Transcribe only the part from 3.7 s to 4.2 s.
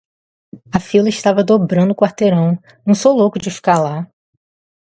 lá.